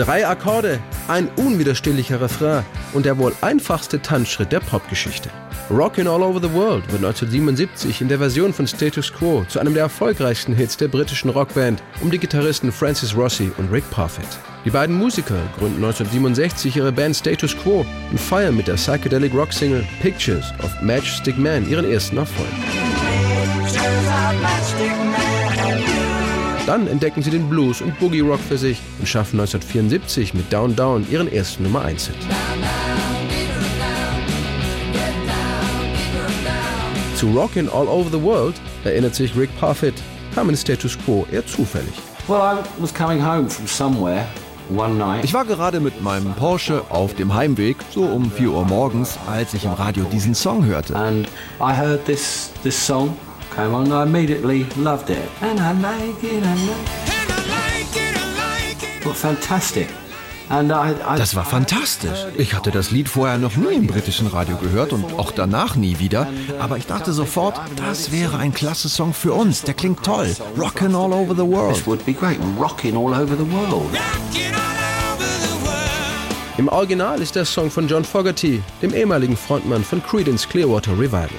[0.00, 2.64] Drei Akkorde, ein unwiderstehlicher Refrain
[2.94, 5.28] und der wohl einfachste Tanzschritt der Popgeschichte.
[5.70, 9.74] Rockin' All Over the World wird 1977 in der Version von Status Quo zu einem
[9.74, 14.26] der erfolgreichsten Hits der britischen Rockband um die Gitarristen Francis Rossi und Rick Parfitt.
[14.64, 19.52] Die beiden Musiker gründen 1967 ihre Band Status Quo und feiern mit der Psychedelic Rock
[19.52, 22.48] Single Pictures of Matchstick Man ihren ersten Erfolg.
[26.70, 30.76] Dann entdecken sie den Blues und Boogie Rock für sich und schaffen 1974 mit Down
[30.76, 32.16] Down ihren ersten Nummer 1 Hit.
[37.16, 39.94] Zu Rockin' All Over the World, erinnert sich Rick Parfitt,
[40.32, 41.92] kam in Status Quo eher zufällig.
[45.24, 49.54] Ich war gerade mit meinem Porsche auf dem Heimweg, so um 4 Uhr morgens, als
[49.54, 50.94] ich im Radio diesen Song hörte.
[50.94, 51.26] And
[51.60, 53.16] I heard this, this song
[53.54, 55.28] came on, I immediately loved it.
[55.40, 59.04] And I like it, I like it.
[59.04, 59.88] Well, fantastic.
[60.50, 62.26] Das war fantastisch.
[62.36, 66.00] Ich hatte das Lied vorher noch nie im britischen Radio gehört und auch danach nie
[66.00, 66.26] wieder.
[66.58, 69.62] Aber ich dachte sofort, das wäre ein klasse Song für uns.
[69.62, 70.34] Der klingt toll.
[70.58, 71.74] Rockin' all over the world.
[71.74, 72.38] This would be great.
[72.58, 73.96] Rockin' all over the world.
[76.58, 81.30] Im Original ist der Song von John Fogerty, dem ehemaligen Frontmann von Creedence Clearwater Revival.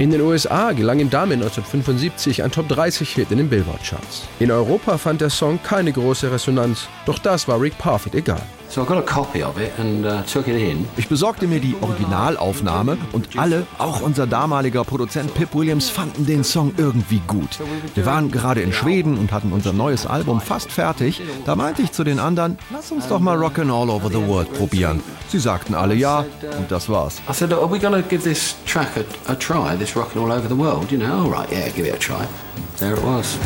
[0.00, 4.22] In den USA gelang ihm damit 1975 ein Top 30-Hit in den Billboard-Charts.
[4.38, 8.40] In Europa fand der Song keine große Resonanz, doch das war Rick Parfitt egal.
[8.70, 10.86] So I got a copy of it and uh, took it in.
[10.96, 16.44] Ich besorgte mir die Originalaufnahme und alle, auch unser damaliger Produzent Pip Williams, fanden den
[16.44, 17.58] Song irgendwie gut.
[17.96, 21.20] Wir waren gerade in Schweden und hatten unser neues Album fast fertig.
[21.46, 24.52] Da meinte ich zu den anderen, lass uns doch mal Rockin' All Over the World
[24.54, 25.00] probieren.
[25.28, 26.24] Sie sagten alle ja
[26.56, 27.20] und das war's.
[27.28, 30.30] I said, are we going to give this track a, a try, this Rockin' All
[30.30, 30.92] Over the World?
[30.92, 32.24] You know, all right, yeah, give it a try.
[32.78, 33.36] There it was.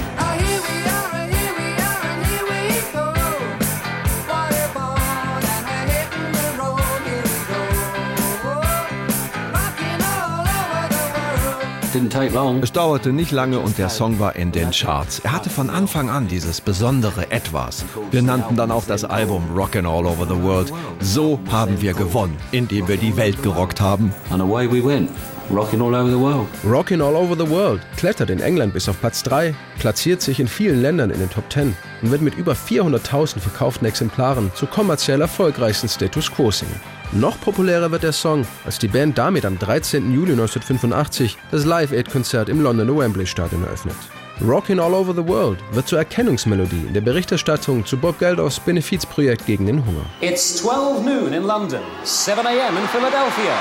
[12.63, 15.21] Es dauerte nicht lange und der Song war in den Charts.
[15.21, 17.85] Er hatte von Anfang an dieses besondere Etwas.
[18.11, 20.73] Wir nannten dann auch das Album Rockin' All Over the World.
[21.01, 24.13] So haben wir gewonnen, indem wir die Welt gerockt haben.
[24.31, 25.11] And away we went.
[25.51, 26.49] Rockin' all over the world.
[26.65, 30.49] Rockin' All Over the World klettert in England bis auf Platz 3, platziert sich in
[30.49, 35.21] vielen Ländern in den Top 10 und wird mit über 400.000 verkauften Exemplaren zur kommerziell
[35.21, 36.81] erfolgreichsten Status Quo-Single.
[37.13, 40.13] Noch populärer wird der Song, als die Band damit am 13.
[40.13, 43.97] Juli 1985 das Live-Aid-Konzert im Londoner Wembley Stadion eröffnet.
[44.41, 49.47] Rockin' All Over the World wird zur Erkennungsmelodie in der Berichterstattung zu Bob Geldofs Benefizprojekt
[49.47, 50.07] gegen den Hunger.
[50.23, 52.77] It's 12 noon in London, 7 a.m.
[52.77, 53.53] in Philadelphia,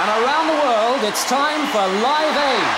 [0.00, 2.68] and around the world it's time for Live Aid.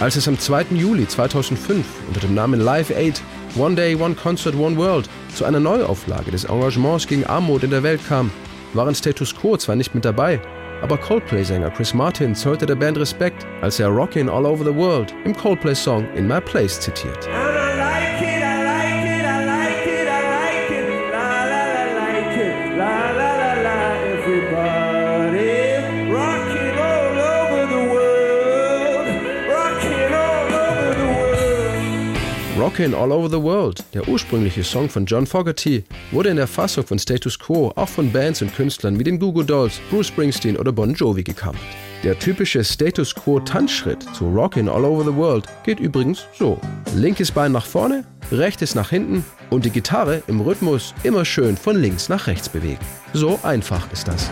[0.00, 0.76] Als es am 2.
[0.76, 3.20] Juli 2005 unter dem Namen Live Aid
[3.56, 7.82] One Day, One Concert, One World zu einer Neuauflage des Engagements gegen Armut in der
[7.82, 8.30] Welt kam,
[8.72, 10.40] waren Status Quo zwar nicht mit dabei,
[10.82, 15.14] aber Coldplay-Sänger Chris Martin zollte der Band Respekt, als er Rockin' All Over the World
[15.24, 17.28] im Coldplay-Song In My Place zitiert.
[32.58, 36.86] Rockin' All Over the World, der ursprüngliche Song von John Fogerty, wurde in der Fassung
[36.86, 40.72] von Status Quo auch von Bands und Künstlern wie den Google Dolls, Bruce Springsteen oder
[40.72, 41.60] Bon Jovi gecovert.
[42.02, 46.58] Der typische Status Quo Tanzschritt zu Rockin' All Over the World geht übrigens so.
[46.94, 51.76] Linkes Bein nach vorne, rechtes nach hinten und die Gitarre im Rhythmus immer schön von
[51.76, 52.80] links nach rechts bewegen.
[53.12, 54.30] So einfach ist das.